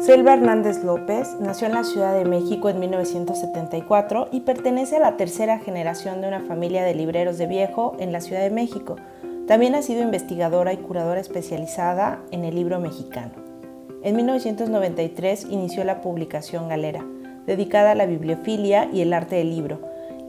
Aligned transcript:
Selva 0.00 0.34
Hernández 0.34 0.84
López 0.84 1.36
nació 1.40 1.66
en 1.66 1.74
la 1.74 1.82
Ciudad 1.82 2.14
de 2.14 2.24
México 2.24 2.68
en 2.68 2.78
1974 2.78 4.28
y 4.30 4.40
pertenece 4.40 4.96
a 4.96 5.00
la 5.00 5.16
tercera 5.16 5.58
generación 5.58 6.20
de 6.20 6.28
una 6.28 6.40
familia 6.40 6.84
de 6.84 6.94
libreros 6.94 7.36
de 7.36 7.48
viejo 7.48 7.96
en 7.98 8.12
la 8.12 8.20
Ciudad 8.20 8.42
de 8.42 8.50
México. 8.50 8.94
También 9.48 9.74
ha 9.74 9.82
sido 9.82 10.00
investigadora 10.00 10.72
y 10.72 10.76
curadora 10.76 11.20
especializada 11.20 12.20
en 12.30 12.44
el 12.44 12.54
libro 12.54 12.78
mexicano. 12.78 13.32
En 14.04 14.14
1993 14.14 15.48
inició 15.50 15.82
la 15.82 16.00
publicación 16.00 16.68
Galera, 16.68 17.04
dedicada 17.46 17.90
a 17.90 17.96
la 17.96 18.06
bibliofilia 18.06 18.88
y 18.92 19.00
el 19.00 19.12
arte 19.12 19.34
del 19.34 19.50
libro, 19.50 19.80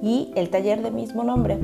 y 0.02 0.32
el 0.36 0.50
taller 0.50 0.82
de 0.82 0.90
mismo 0.90 1.24
nombre. 1.24 1.60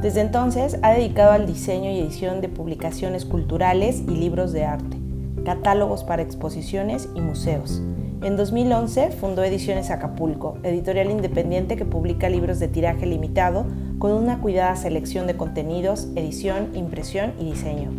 Desde 0.00 0.20
entonces 0.20 0.78
ha 0.82 0.92
dedicado 0.92 1.32
al 1.32 1.46
diseño 1.46 1.90
y 1.90 1.98
edición 1.98 2.40
de 2.40 2.48
publicaciones 2.48 3.24
culturales 3.24 4.02
y 4.06 4.12
libros 4.12 4.52
de 4.52 4.64
arte 4.66 4.99
catálogos 5.44 6.04
para 6.04 6.22
exposiciones 6.22 7.08
y 7.14 7.20
museos. 7.20 7.82
En 8.22 8.36
2011 8.36 9.12
fundó 9.12 9.42
Ediciones 9.42 9.90
Acapulco, 9.90 10.58
editorial 10.62 11.10
independiente 11.10 11.76
que 11.76 11.86
publica 11.86 12.28
libros 12.28 12.58
de 12.58 12.68
tiraje 12.68 13.06
limitado 13.06 13.64
con 13.98 14.12
una 14.12 14.40
cuidada 14.40 14.76
selección 14.76 15.26
de 15.26 15.38
contenidos, 15.38 16.08
edición, 16.16 16.68
impresión 16.74 17.32
y 17.38 17.44
diseño. 17.44 17.90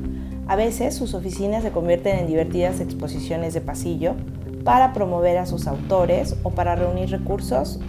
A 0.47 0.55
veces 0.55 0.93
sus 0.93 1.15
oficinas 1.15 1.63
se 1.63 1.71
convierten 1.71 2.19
en 2.19 2.27
divertidas 2.27 2.81
exposiciones 2.81 3.55
de 3.55 3.61
pasillo 3.61 4.13
para 4.63 4.93
promover 4.93 5.39
a 5.39 5.47
sus 5.47 5.65
autores 5.65 6.35
o 6.43 6.51
para 6.51 6.75
reunir 6.75 7.09
recursos 7.09 7.79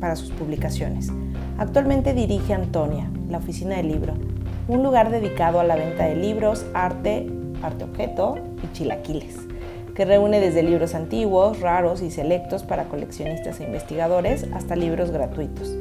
para 0.00 0.16
sus 0.16 0.30
publicaciones. 0.30 1.10
Actualmente 1.58 2.14
dirige 2.14 2.54
Antonia, 2.54 3.10
la 3.28 3.38
oficina 3.38 3.76
del 3.76 3.88
libro, 3.88 4.14
un 4.68 4.82
lugar 4.82 5.10
dedicado 5.10 5.60
a 5.60 5.64
la 5.64 5.76
venta 5.76 6.06
de 6.06 6.16
libros, 6.16 6.64
arte, 6.72 7.30
arte 7.62 7.84
objeto 7.84 8.36
y 8.62 8.72
chilaquiles, 8.72 9.36
que 9.94 10.04
reúne 10.04 10.40
desde 10.40 10.62
libros 10.62 10.94
antiguos, 10.94 11.60
raros 11.60 12.02
y 12.02 12.10
selectos 12.10 12.62
para 12.62 12.84
coleccionistas 12.84 13.60
e 13.60 13.64
investigadores 13.64 14.46
hasta 14.52 14.76
libros 14.76 15.10
gratuitos. 15.10 15.74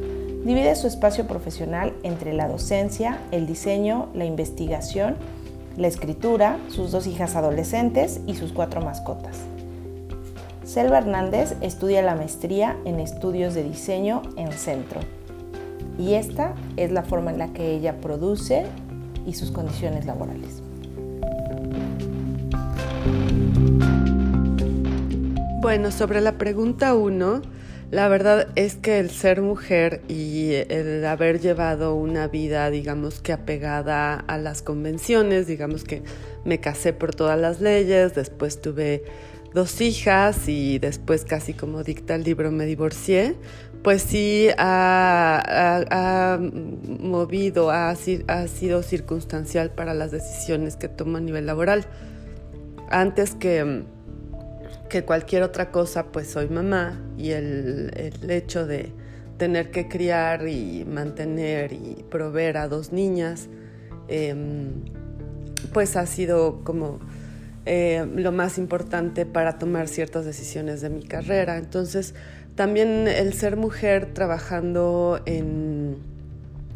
Divide 0.44 0.76
su 0.76 0.88
espacio 0.88 1.28
profesional 1.28 1.94
entre 2.04 2.34
la 2.34 2.48
docencia, 2.48 3.20
el 3.32 3.48
diseño, 3.48 4.08
la 4.14 4.26
investigación, 4.26 5.18
la 5.78 5.88
escritura, 5.88 6.58
sus 6.70 6.92
dos 6.92 7.06
hijas 7.06 7.36
adolescentes 7.36 8.22
y 8.26 8.36
sus 8.36 8.54
cuatro 8.54 8.82
mascotas. 8.82 9.42
Selva 10.64 10.98
Hernández 10.98 11.56
estudia 11.62 12.02
la 12.02 12.16
maestría 12.16 12.76
en 12.86 13.00
estudios 13.00 13.54
de 13.54 13.64
diseño 13.64 14.22
en 14.36 14.52
Centro. 14.52 15.00
Y 15.98 16.14
esta 16.14 16.54
es 16.76 16.92
la 16.92 17.04
forma 17.04 17.32
en 17.32 17.40
la 17.40 17.48
que 17.50 17.72
ella 17.72 18.02
produce 18.02 18.66
y 19.26 19.34
sus 19.34 19.52
condiciones 19.52 20.06
laborales. 20.06 20.62
Bueno, 25.60 25.92
sobre 25.92 26.22
la 26.22 26.38
pregunta 26.38 26.94
uno, 26.94 27.42
la 27.90 28.08
verdad 28.10 28.50
es 28.56 28.76
que 28.76 29.00
el 29.00 29.10
ser 29.10 29.42
mujer 29.42 30.02
y 30.08 30.52
el 30.54 31.04
haber 31.04 31.40
llevado 31.40 31.96
una 31.96 32.28
vida, 32.28 32.70
digamos 32.70 33.22
que 33.22 33.34
apegada 33.34 34.14
a 34.16 34.38
las 34.38 34.62
convenciones, 34.62 35.48
digamos 35.48 35.84
que 35.84 36.04
me 36.46 36.60
casé 36.60 36.94
por 36.94 37.16
todas 37.16 37.40
las 37.40 37.60
leyes, 37.60 38.14
después 38.14 38.62
tuve 38.62 39.04
dos 39.54 39.82
hijas 39.82 40.48
y 40.48 40.78
después 40.78 41.26
casi 41.26 41.54
como 41.54 41.84
dicta 41.84 42.14
el 42.14 42.24
libro 42.24 42.52
me 42.52 42.66
divorcié, 42.66 43.36
pues 43.82 44.04
sí 44.04 44.50
ha, 44.60 46.38
movido, 47.00 47.72
ha, 47.72 47.90
ha 47.90 48.48
sido 48.48 48.84
circunstancial 48.84 49.72
para 49.72 49.96
las 49.96 50.12
decisiones 50.12 50.76
que 50.76 50.88
tomo 50.88 51.18
a 51.18 51.22
nivel 51.22 51.48
laboral. 51.48 51.86
Antes 52.90 53.34
que, 53.34 53.86
que 54.90 55.04
cualquier 55.04 55.44
otra 55.44 55.72
cosa, 55.72 56.08
pues 56.12 56.28
soy 56.28 56.50
mamá 56.50 57.00
y 57.18 57.32
el, 57.32 57.92
hecho 58.30 58.66
de 58.66 58.92
tener 59.38 59.72
que 59.72 59.88
criar 59.88 60.48
y 60.48 60.86
mantener 60.86 61.74
y 61.74 62.06
proveer 62.10 62.58
a 62.58 62.68
dos 62.68 62.92
niñas, 62.92 63.48
em, 64.08 64.86
pues 65.74 65.96
ha 65.96 66.06
sido 66.06 66.64
como 66.64 67.00
eh, 67.66 68.08
lo 68.16 68.32
más 68.32 68.58
importante 68.58 69.26
para 69.26 69.60
tomar 69.60 69.88
ciertas 69.88 70.26
decisiones 70.26 70.82
de 70.82 70.90
mi 70.90 71.04
carrera. 71.04 71.58
Entonces, 71.58 72.16
también 72.56 73.08
el 73.08 73.34
ser 73.34 73.58
mujer 73.58 74.14
trabajando 74.14 75.22
en, 75.26 75.98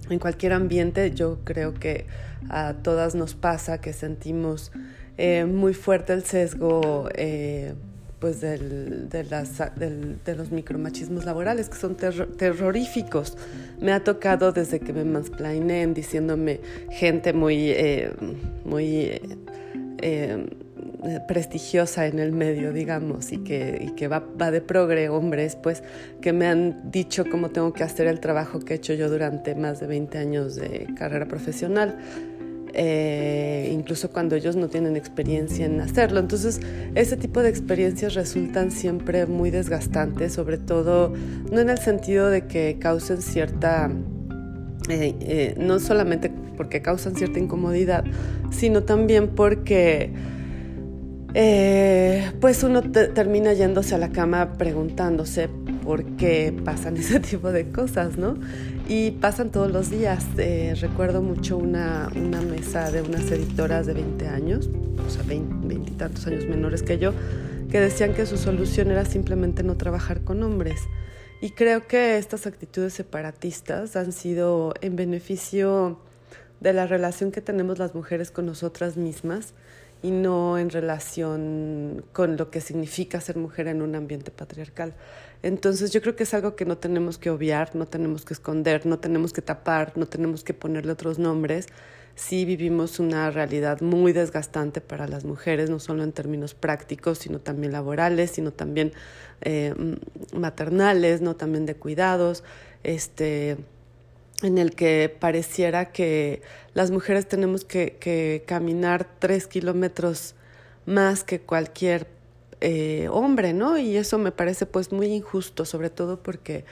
en 0.09 0.19
cualquier 0.19 0.53
ambiente, 0.53 1.11
yo 1.11 1.39
creo 1.44 1.73
que 1.73 2.05
a 2.50 2.73
todas 2.83 3.16
nos 3.16 3.35
pasa 3.35 3.79
que 3.79 3.94
sentimos 3.94 4.71
eh, 5.17 5.45
muy 5.45 5.73
fuerte 5.73 6.13
el 6.13 6.23
sesgo 6.23 7.09
eh, 7.16 7.73
pues 8.21 8.39
del, 8.39 9.09
de, 9.09 9.23
las, 9.23 9.57
de, 9.75 10.35
los 10.35 10.51
micromachismos 10.51 11.25
laborales 11.25 11.69
que 11.69 11.75
son 11.75 11.95
terroríficos. 11.95 13.35
Me 13.81 13.91
ha 13.91 14.03
tocado 14.03 14.51
desde 14.51 14.79
que 14.79 14.93
me 14.93 15.03
mansplainen 15.03 15.95
diciéndome 15.95 16.61
gente 16.91 17.33
muy, 17.33 17.71
eh, 17.71 18.13
muy 18.63 19.19
prestigiosa 21.27 22.05
en 22.05 22.19
el 22.19 22.31
medio, 22.31 22.71
digamos, 22.71 23.31
y 23.31 23.39
que, 23.39 23.79
y 23.81 23.95
que 23.95 24.07
va, 24.07 24.19
va, 24.19 24.51
de 24.51 24.61
progre, 24.61 25.09
hombres, 25.09 25.55
pues, 25.55 25.81
que 26.21 26.31
me 26.31 26.45
han 26.45 26.91
dicho 26.91 27.25
cómo 27.29 27.49
tengo 27.49 27.73
que 27.73 27.83
hacer 27.83 28.05
el 28.05 28.19
trabajo 28.19 28.59
que 28.59 28.73
he 28.73 28.77
hecho 28.77 28.93
yo 28.93 29.09
durante 29.09 29.55
más 29.55 29.79
de 29.79 29.88
20 29.88 30.17
años 30.19 30.55
de 30.55 30.88
carrera 30.95 31.25
profesional. 31.27 31.97
Eh, 32.73 33.69
incluso 33.73 34.11
cuando 34.11 34.35
ellos 34.35 34.55
no 34.55 34.67
tienen 34.69 34.95
experiencia 34.95 35.65
en 35.65 35.81
hacerlo. 35.81 36.19
Entonces, 36.19 36.61
ese 36.95 37.17
tipo 37.17 37.41
de 37.41 37.49
experiencias 37.49 38.13
resultan 38.13 38.71
siempre 38.71 39.25
muy 39.25 39.51
desgastantes, 39.51 40.33
sobre 40.33 40.57
todo 40.57 41.13
no 41.51 41.59
en 41.59 41.69
el 41.69 41.77
sentido 41.79 42.29
de 42.29 42.47
que 42.47 42.77
causen 42.79 43.21
cierta, 43.21 43.91
eh, 44.89 45.15
eh, 45.19 45.55
no 45.57 45.79
solamente 45.79 46.31
porque 46.55 46.81
causan 46.81 47.15
cierta 47.15 47.39
incomodidad, 47.39 48.03
sino 48.51 48.83
también 48.83 49.29
porque... 49.29 50.11
pues 52.41 52.63
uno 52.63 52.81
termina 52.81 53.53
yéndose 53.53 53.95
a 53.95 53.97
la 53.97 54.09
cama 54.09 54.53
preguntándose 54.57 55.49
por 55.83 56.03
qué 56.17 56.53
pasan 56.63 56.97
ese 57.03 57.19
tipo 57.19 57.51
de 57.51 57.71
cosas, 57.71 58.17
¿no? 58.17 58.35
Y 58.94 59.12
pasan 59.12 59.52
todos 59.52 59.72
los 59.72 59.90
días. 59.90 60.25
Eh, 60.38 60.75
recuerdo 60.81 61.22
mucho 61.22 61.56
una, 61.56 62.09
una, 62.13 62.41
mesa 62.41 62.91
de 62.91 63.02
unas 63.02 63.31
editoras 63.31 63.85
de 63.85 63.94
20 63.94 64.28
años, 64.28 64.69
o 65.07 65.09
sea, 65.09 65.24
20, 65.24 65.74
y 65.74 65.91
tantos 65.91 66.28
años 66.28 66.46
menores 66.46 66.84
que 66.84 66.97
yo, 66.97 67.13
que 67.72 67.80
decían 67.80 68.13
que 68.13 68.25
su 68.25 68.35
solución 68.35 68.91
era 68.91 69.06
simplemente 69.06 69.63
no 69.63 69.78
trabajar 69.78 70.25
con 70.25 70.44
hombres. 70.44 70.81
Y 71.40 71.51
creo 71.51 71.88
que 71.88 72.18
estas 72.18 72.46
actitudes 72.46 72.94
separatistas 72.94 73.96
han 73.96 74.12
sido 74.12 74.74
en 74.81 74.97
beneficio 74.97 75.97
de 76.59 76.74
la 76.74 76.85
relación 76.85 77.31
que 77.31 77.40
tenemos 77.40 77.80
las 77.80 77.96
mujeres 77.96 78.30
con 78.30 78.46
nosotras 78.46 78.97
mismas 78.97 79.53
y 80.03 80.12
no 80.12 80.57
en 80.57 80.69
relación 80.69 82.03
con 82.12 82.38
lo 82.38 82.50
que 82.50 82.62
significa 82.62 83.22
ser 83.22 83.38
mujer 83.38 83.67
en 83.67 83.81
un 83.81 83.95
ambiente 83.95 84.31
patriarcal. 84.31 84.94
Entonces 85.44 85.91
yo 85.91 86.01
creo 86.01 86.16
que 86.16 86.23
es 86.23 86.34
algo 86.34 86.56
que 86.56 86.66
no 86.66 86.78
tenemos 86.78 87.17
que 87.17 87.29
obviar, 87.29 87.75
no 87.75 87.88
tenemos 87.88 88.25
que 88.25 88.34
esconder, 88.34 88.85
no 88.85 89.00
tenemos 89.00 89.34
que 89.34 89.41
tapar, 89.41 89.94
no 89.95 90.07
tenemos 90.07 90.44
que 90.44 90.53
ponerle 90.53 90.91
otros 90.91 91.19
nombres. 91.19 91.67
Sí 92.16 92.45
vivimos 92.45 93.00
una 93.00 93.31
realidad 93.31 93.81
muy 93.81 94.12
desgastante 94.12 94.81
para 94.81 95.07
las 95.07 95.23
mujeres, 95.23 95.69
no 95.69 95.79
solo 95.79 96.03
en 96.03 96.12
términos 96.12 96.53
prácticos, 96.53 97.19
sino 97.19 97.39
también 97.39 97.72
laborales, 97.72 98.31
sino 98.31 98.51
también 98.51 98.91
eh, 99.41 99.73
maternales, 100.33 101.22
no 101.22 101.35
también 101.35 101.66
de 101.66 101.75
cuidados, 101.75 102.44
este, 102.83 103.57
en 104.41 104.57
el 104.57 104.75
que 104.75 105.16
pareciera 105.19 105.91
que 105.91 106.41
las 106.74 106.91
mujeres 106.91 107.28
tenemos 107.28 107.66
que, 107.66 108.44
caminar 108.46 109.07
tres 109.19 109.47
kilómetros 109.47 110.35
más 110.85 111.24
que 111.24 111.41
cualquier 111.41 112.07
eh, 112.60 113.07
hombre, 113.12 113.54
¿no? 113.54 113.77
Y 113.77 113.98
eso 113.98 114.18
me 114.18 114.31
parece 114.31 114.65
pues 114.65 114.92
muy 114.92 115.07
injusto, 115.07 115.65
sobre 115.65 115.89
todo 115.89 116.21
porque 116.21 116.65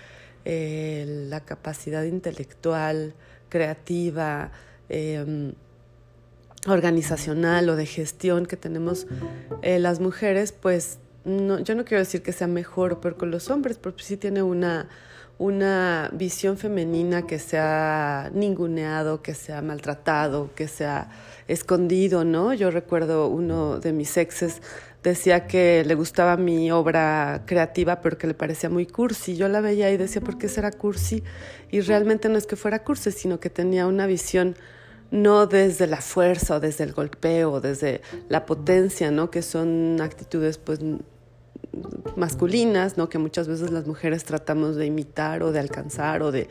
eh, 0.46 1.06
la 1.30 1.42
capacidad 1.42 2.04
intelectual, 2.04 3.14
creativa, 3.50 4.52
em, 4.90 5.54
organizacional 6.68 7.70
o 7.70 7.76
de 7.76 7.86
gestión 7.86 8.46
que 8.46 8.58
tenemos 8.58 9.08
eh, 9.62 9.80
las 9.80 10.00
mujeres, 10.00 10.52
pues 10.52 11.00
no, 11.26 11.60
yo 11.60 11.76
no 11.76 11.86
quiero 11.86 12.00
decir 12.00 12.22
que 12.22 12.32
sea 12.32 12.48
mejor 12.48 12.94
o 12.94 13.02
peor 13.02 13.18
con 13.18 13.32
los 13.32 13.50
hombres, 13.50 13.78
porque 13.78 14.04
sí 14.04 14.18
tiene 14.18 14.42
una, 14.44 14.90
una 15.38 16.10
visión 16.14 16.58
femenina 16.58 17.28
que 17.28 17.40
se 17.40 17.58
ha 17.58 18.30
ninguneado, 18.34 19.22
que 19.22 19.34
se 19.34 19.54
ha 19.54 19.62
maltratado, 19.62 20.52
que 20.56 20.68
se 20.68 20.86
ha 20.86 21.10
escondido, 21.48 22.26
¿no? 22.26 22.54
Yo 22.54 22.72
recuerdo 22.72 23.28
uno 23.28 23.80
de 23.80 23.94
mis 23.94 24.18
exes 24.18 24.62
decía 25.04 25.48
que 25.48 25.84
le 25.86 25.96
gustaba 25.96 26.38
mi 26.38 26.72
obra 26.72 27.44
creativa, 27.46 28.02
pero 28.02 28.18
que 28.18 28.28
le 28.28 28.34
parecía 28.34 28.70
muy 28.70 28.86
cursi. 28.86 29.36
Yo 29.36 29.48
la 29.48 29.62
veía 29.62 29.92
y 29.92 29.98
decía, 29.98 30.22
¿por 30.22 30.38
qué 30.38 30.50
será 30.50 30.72
cursi? 30.72 31.24
Y 31.72 31.82
realmente 31.82 32.30
no 32.30 32.38
es 32.38 32.46
que 32.46 32.56
fuera 32.56 32.84
cursi, 32.84 33.12
sino 33.12 33.40
que 33.40 33.50
tenía 33.50 33.88
una 33.88 34.08
visión 34.08 34.56
no 35.12 35.48
desde 35.48 35.88
la 35.88 36.02
fuerza 36.02 36.58
o 36.58 36.60
desde 36.60 36.84
el 36.84 36.94
golpeo, 36.94 37.54
o 37.54 37.62
desde 37.62 38.02
la 38.28 38.46
potencia, 38.46 39.12
¿no? 39.12 39.32
Que 39.32 39.42
son 39.42 40.00
actitudes, 40.02 40.58
pues, 40.58 40.80
masculinas, 42.16 42.98
¿no? 42.98 43.10
Que 43.10 43.18
muchas 43.18 43.48
veces 43.48 43.72
las 43.72 43.88
mujeres 43.88 44.24
tratamos 44.24 44.76
de 44.76 44.86
imitar 44.86 45.44
o 45.44 45.52
de 45.52 45.60
alcanzar 45.60 46.22
o 46.22 46.32
de 46.32 46.48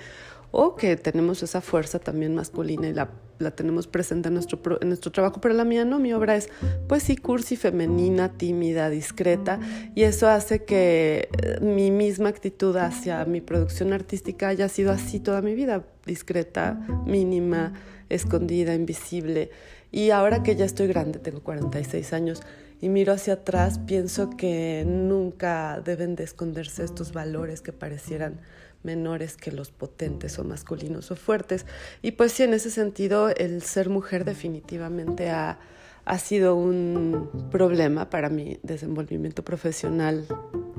o 0.51 0.77
que 0.77 0.97
tenemos 0.97 1.43
esa 1.43 1.61
fuerza 1.61 1.99
también 1.99 2.35
masculina 2.35 2.89
y 2.89 2.95
la, 2.95 3.11
la 3.39 3.51
tenemos 3.51 3.87
presente 3.87 4.29
en 4.29 4.35
nuestro, 4.35 4.59
en 4.81 4.89
nuestro 4.89 5.13
trabajo, 5.13 5.41
pero 5.41 5.55
la 5.55 5.65
mía 5.65 5.85
no, 5.85 5.99
mi 5.99 6.13
obra 6.13 6.37
es 6.37 6.49
pues 6.89 7.03
sí 7.03 7.17
cursi, 7.17 7.57
femenina, 7.57 8.33
tímida, 8.33 8.89
discreta 8.89 9.61
y 9.95 10.05
eso 10.05 10.29
hace 10.29 10.65
que 10.65 11.29
eh, 11.43 11.61
mi 11.61 11.91
misma 11.91 12.31
actitud 12.31 12.77
hacia 12.77 13.25
mi 13.27 13.41
producción 13.41 13.93
artística 13.93 14.49
haya 14.49 14.69
sido 14.69 14.91
así 14.91 15.21
toda 15.21 15.43
mi 15.43 15.55
vida, 15.55 15.85
discreta, 16.07 16.81
mínima, 17.05 17.75
escondida, 18.09 18.75
invisible 18.75 19.51
y 19.91 20.11
ahora 20.11 20.43
que 20.43 20.57
ya 20.57 20.65
estoy 20.65 20.87
grande, 20.87 21.19
tengo 21.19 21.43
46 21.43 22.13
años, 22.13 22.43
y 22.81 22.89
miro 22.91 23.13
hacia 23.13 23.35
atrás, 23.35 23.79
pienso 23.79 24.31
que 24.31 24.85
nunca 24.87 25.81
deben 25.85 26.15
de 26.15 26.25
esconderse 26.25 26.85
estos 26.85 27.13
valores 27.13 27.61
que 27.61 27.73
parecieran 27.73 28.41
menores 28.85 29.37
que 29.37 29.51
los 29.51 29.71
potentes 29.71 30.39
o 30.39 30.45
masculinos 30.45 31.11
o 31.11 31.17
fuertes. 31.17 31.67
Y 32.03 32.13
pues 32.13 32.33
sí, 32.33 32.45
en 32.45 32.55
ese 32.55 32.71
sentido, 32.71 33.31
el 33.31 33.63
ser 33.63 33.89
mujer 33.89 34.25
definitivamente 34.25 35.31
ha, 35.31 35.59
ha 36.05 36.19
sido 36.19 36.55
un 36.55 37.49
problema 37.51 38.11
para 38.11 38.29
mi 38.29 38.61
desenvolvimiento 38.63 39.43
profesional, 39.43 40.27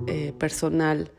eh, 0.07 0.33
personal, 0.37 1.11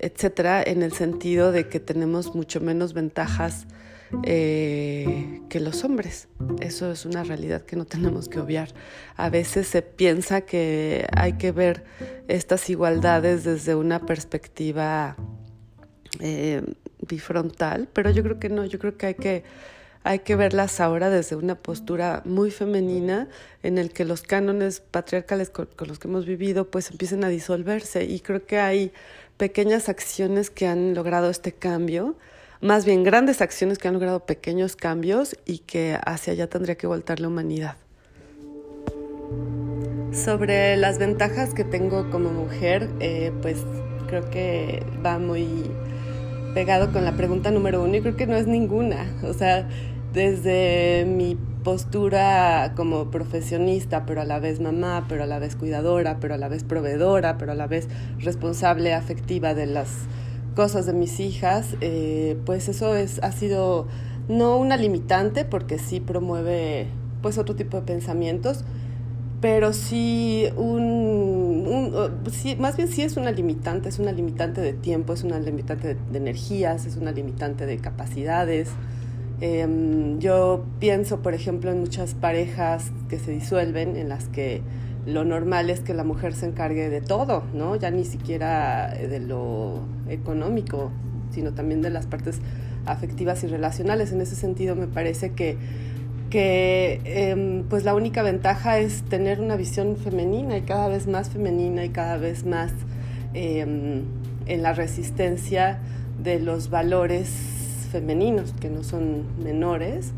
etcétera, 0.00 0.64
en 0.64 0.82
el 0.82 0.92
sentido 0.92 1.52
de 1.52 1.68
que 1.68 1.78
tenemos 1.78 2.34
mucho 2.34 2.60
menos 2.60 2.92
ventajas 2.92 3.68
eh, 4.24 5.40
que 5.48 5.60
los 5.60 5.84
hombres. 5.84 6.28
Eso 6.60 6.90
es 6.92 7.06
una 7.06 7.24
realidad 7.24 7.62
que 7.62 7.76
no 7.76 7.84
tenemos 7.84 8.28
que 8.28 8.40
obviar. 8.40 8.68
A 9.16 9.30
veces 9.30 9.66
se 9.66 9.82
piensa 9.82 10.42
que 10.42 11.06
hay 11.16 11.34
que 11.34 11.52
ver 11.52 11.84
estas 12.28 12.68
igualdades 12.70 13.44
desde 13.44 13.74
una 13.74 14.06
perspectiva 14.06 15.16
eh, 16.20 16.62
bifrontal, 17.06 17.88
pero 17.92 18.10
yo 18.10 18.22
creo 18.22 18.38
que 18.38 18.48
no, 18.48 18.64
yo 18.64 18.78
creo 18.78 18.96
que 18.96 19.06
hay 19.06 19.14
que 19.14 19.44
hay 20.04 20.20
que 20.20 20.36
verlas 20.36 20.80
ahora 20.80 21.10
desde 21.10 21.36
una 21.36 21.54
postura 21.54 22.22
muy 22.24 22.50
femenina 22.50 23.28
en 23.62 23.78
el 23.78 23.92
que 23.92 24.04
los 24.04 24.22
cánones 24.22 24.80
patriarcales 24.80 25.50
con, 25.50 25.68
los 25.86 25.98
que 25.98 26.08
hemos 26.08 26.26
vivido 26.26 26.70
pues 26.70 26.90
empiecen 26.90 27.24
a 27.24 27.28
disolverse 27.28 28.04
y 28.04 28.20
creo 28.20 28.44
que 28.44 28.58
hay 28.58 28.92
pequeñas 29.36 29.88
acciones 29.88 30.50
que 30.50 30.66
han 30.66 30.94
logrado 30.94 31.30
este 31.30 31.52
cambio, 31.52 32.16
más 32.62 32.84
bien 32.86 33.02
grandes 33.02 33.42
acciones 33.42 33.78
que 33.78 33.88
han 33.88 33.94
logrado 33.94 34.24
pequeños 34.24 34.76
cambios 34.76 35.36
y 35.44 35.58
que 35.58 35.98
hacia 36.06 36.32
allá 36.32 36.46
tendría 36.46 36.76
que 36.76 36.86
voltar 36.86 37.18
la 37.18 37.28
humanidad. 37.28 37.76
Sobre 40.12 40.76
las 40.76 40.98
ventajas 40.98 41.54
que 41.54 41.64
tengo 41.64 42.08
como 42.10 42.30
mujer, 42.30 42.88
eh, 43.00 43.32
pues 43.42 43.58
creo 44.06 44.30
que 44.30 44.84
va 45.04 45.18
muy 45.18 45.48
pegado 46.54 46.92
con 46.92 47.04
la 47.04 47.12
pregunta 47.16 47.50
número 47.50 47.82
uno 47.82 47.96
y 47.96 48.00
creo 48.00 48.16
que 48.16 48.26
no 48.26 48.36
es 48.36 48.46
ninguna. 48.46 49.12
O 49.24 49.32
sea, 49.32 49.68
desde 50.12 51.04
mi 51.04 51.36
postura 51.64 52.74
como 52.76 53.10
profesionista, 53.10 54.06
pero 54.06 54.20
a 54.20 54.24
la 54.24 54.38
vez 54.38 54.60
mamá, 54.60 55.06
pero 55.08 55.24
a 55.24 55.26
la 55.26 55.40
vez 55.40 55.56
cuidadora, 55.56 56.18
pero 56.20 56.34
a 56.34 56.38
la 56.38 56.48
vez 56.48 56.62
proveedora, 56.62 57.38
pero 57.38 57.52
a 57.52 57.54
la 57.56 57.66
vez 57.66 57.88
responsable 58.18 58.94
afectiva 58.94 59.54
de 59.54 59.66
las 59.66 59.88
cosas 60.54 60.86
de 60.86 60.92
mis 60.92 61.20
hijas, 61.20 61.76
eh, 61.80 62.36
pues 62.44 62.68
eso 62.68 62.94
es, 62.94 63.18
ha 63.22 63.32
sido 63.32 63.86
no 64.28 64.56
una 64.56 64.76
limitante 64.76 65.44
porque 65.44 65.78
sí 65.78 66.00
promueve 66.00 66.86
pues 67.22 67.38
otro 67.38 67.54
tipo 67.54 67.78
de 67.78 67.82
pensamientos, 67.84 68.64
pero 69.40 69.72
sí 69.72 70.46
un, 70.56 72.22
sí, 72.30 72.56
más 72.56 72.76
bien 72.76 72.88
sí 72.88 73.02
es 73.02 73.16
una 73.16 73.32
limitante, 73.32 73.88
es 73.88 73.98
una 73.98 74.12
limitante 74.12 74.60
de 74.60 74.72
tiempo, 74.72 75.12
es 75.12 75.24
una 75.24 75.38
limitante 75.38 75.94
de, 75.94 76.18
energías, 76.18 76.86
es 76.86 76.96
una 76.96 77.12
limitante 77.12 77.66
de 77.66 77.78
capacidades. 77.78 78.70
Em, 79.40 80.20
yo 80.20 80.64
pienso, 80.78 81.20
por 81.22 81.34
ejemplo, 81.34 81.72
en 81.72 81.80
muchas 81.80 82.14
parejas 82.14 82.92
que 83.08 83.18
se 83.18 83.32
disuelven, 83.32 83.96
en 83.96 84.08
las 84.08 84.28
que 84.28 84.62
lo 85.06 85.24
normal 85.24 85.70
es 85.70 85.80
que 85.80 85.94
la 85.94 86.04
mujer 86.04 86.34
se 86.34 86.46
encargue 86.46 86.88
de 86.88 87.00
todo, 87.00 87.42
¿no? 87.54 87.76
Ya 87.76 87.90
ni 87.90 88.04
siquiera 88.04 88.88
de 88.94 89.20
lo 89.20 89.80
económico, 90.08 90.90
sino 91.30 91.52
también 91.52 91.82
de 91.82 91.90
las 91.90 92.06
partes 92.06 92.40
afectivas 92.86 93.42
y 93.44 93.48
relacionales. 93.48 94.12
En 94.12 94.20
ese 94.20 94.36
sentido, 94.36 94.76
me 94.76 94.86
parece 94.86 95.32
que 95.32 95.56
que 96.32 97.02
em, 97.04 97.64
pues 97.64 97.84
la 97.84 97.94
única 97.94 98.22
ventaja 98.22 98.78
es 98.78 99.02
tener 99.02 99.38
una 99.38 99.54
visión 99.54 99.98
femenina 99.98 100.56
y 100.56 100.62
cada 100.62 100.88
vez 100.88 101.06
más 101.06 101.28
femenina 101.28 101.84
y 101.84 101.90
cada 101.90 102.16
vez 102.16 102.46
más 102.46 102.72
em, 103.34 104.04
en 104.46 104.62
la 104.62 104.72
resistencia 104.72 105.80
de 106.24 106.40
los 106.40 106.70
valores 106.70 107.28
femeninos, 107.90 108.54
que 108.58 108.70
no 108.70 108.82
son 108.82 109.24
menores, 109.44 110.12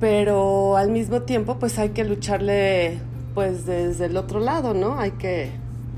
pero 0.00 0.78
al 0.78 0.90
mismo 0.90 1.20
tiempo 1.20 1.58
pues 1.58 1.78
hay 1.78 1.90
que 1.90 2.04
lucharle 2.04 2.98
pues 3.34 3.66
desde 3.66 4.06
el 4.06 4.16
otro 4.16 4.40
lado, 4.40 4.74
¿no? 4.74 4.98
Hay 4.98 5.12
que, 5.12 5.50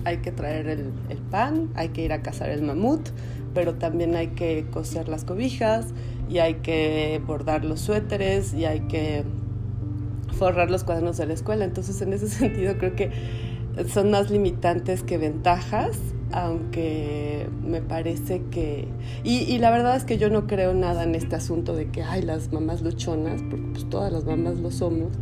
hay 0.05 0.19
que 0.19 0.33
traer 0.33 0.69
el, 0.69 0.93
pan, 1.31 1.71
hay 1.75 1.89
que 1.89 2.05
ir 2.05 2.13
a 2.13 2.23
cazar 2.23 2.51
el 2.51 2.63
mamut, 2.63 3.09
pero 3.55 3.75
también 3.75 4.15
hay 4.15 4.29
que 4.29 4.67
coser 4.73 5.09
las 5.09 5.25
cobijas, 5.25 5.95
y 6.29 6.39
hay 6.39 6.55
que 6.55 7.21
bordar 7.27 7.65
los 7.65 7.81
suéteres 7.81 8.55
y 8.55 8.65
hay 8.65 8.81
que 8.81 9.25
forrar 10.39 10.71
los 10.71 10.85
cuadernos 10.85 11.17
de 11.17 11.27
la 11.27 11.35
escuela. 11.35 11.65
Entonces, 11.65 12.01
en 12.03 12.13
ese 12.13 12.29
sentido, 12.29 12.77
creo 12.79 12.97
que 12.97 13.11
son 13.89 14.11
más 14.11 14.31
limitantes 14.31 15.03
que 15.03 15.19
ventajas, 15.19 15.99
aunque 16.33 17.49
me 17.65 17.81
parece 17.81 18.43
que... 18.51 18.89
Y, 19.23 19.59
la 19.59 19.71
verdad 19.71 19.97
es 19.97 20.05
que 20.05 20.19
yo 20.19 20.31
no 20.31 20.47
creo 20.47 20.75
nada 20.75 21.05
en 21.05 21.15
este 21.15 21.37
asunto 21.37 21.75
de 21.75 21.89
que, 21.89 22.03
hay 22.03 22.23
las 22.23 22.53
mamás 22.53 22.83
luchonas, 22.83 23.43
porque 23.43 23.67
pues 23.73 23.89
todas 23.89 24.13
las 24.13 24.25
mamás 24.25 24.59
lo 24.59 24.71
somos, 24.71 25.13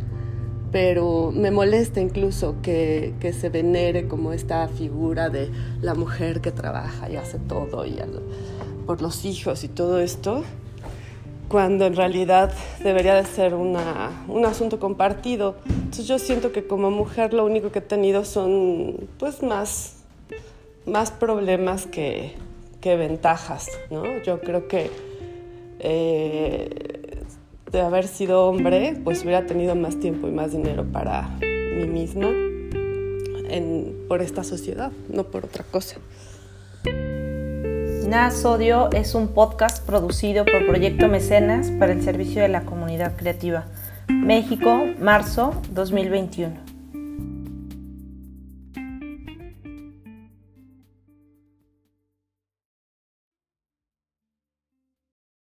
pero 0.73 1.31
me 1.31 1.51
molesta 1.51 2.01
incluso 2.01 2.55
que, 2.63 3.13
que 3.19 3.31
se 3.31 3.49
venere 3.49 4.07
como 4.07 4.33
esta 4.33 4.67
figura 4.67 5.29
de 5.29 5.51
la 5.81 5.93
mujer 5.93 6.41
que 6.41 6.51
trabaja 6.51 7.09
y 7.11 7.15
hace 7.15 7.37
todo 7.37 7.85
y 7.85 7.95
por 8.87 9.01
los 9.01 9.23
hijos 9.23 9.63
y 9.63 9.67
todo 9.69 9.99
esto 9.99 10.43
cuando 11.47 11.85
en 11.85 11.95
realidad 11.95 12.51
debería 12.83 13.13
de 13.13 13.25
ser 13.25 13.53
una, 13.53 14.25
un 14.27 14.43
asunto 14.43 14.79
compartido. 14.79 15.57
Entonces 15.67 16.07
yo 16.07 16.17
siento 16.17 16.51
que 16.51 16.65
como 16.65 16.89
mujer 16.89 17.35
lo 17.35 17.45
único 17.45 17.71
que 17.71 17.77
he 17.77 17.83
tenido 17.83 18.25
son 18.25 19.07
pues 19.19 19.43
más, 19.43 19.97
más 20.87 21.11
problemas 21.11 21.85
que, 21.85 22.33
que 22.81 22.95
ventajas, 22.95 23.67
¿no? 23.91 24.03
Yo 24.23 24.41
creo 24.41 24.67
que 24.67 24.89
eh, 25.77 26.92
de 27.73 27.81
haber 27.81 28.07
sido 28.07 28.45
hombre, 28.45 28.95
pues 29.03 29.23
hubiera 29.23 29.45
tenido 29.45 29.75
más 29.75 29.99
tiempo 29.99 30.27
y 30.27 30.31
más 30.31 30.51
dinero 30.51 30.85
para 30.85 31.27
mí 31.41 31.87
misma 31.87 32.29
en, 33.49 34.05
por 34.07 34.21
esta 34.21 34.43
sociedad, 34.43 34.91
no 35.09 35.23
por 35.25 35.45
otra 35.45 35.65
cosa. 35.65 35.97
Nada 38.07 38.29
Sodio 38.29 38.91
es 38.91 39.15
un 39.15 39.29
podcast 39.29 39.83
producido 39.85 40.45
por 40.45 40.67
Proyecto 40.67 41.07
Mecenas 41.07 41.71
para 41.71 41.93
el 41.93 42.03
servicio 42.03 42.43
de 42.43 42.49
la 42.49 42.61
comunidad 42.61 43.15
creativa. 43.15 43.65
México, 44.07 44.85
marzo 44.99 45.59
2021. 45.71 46.62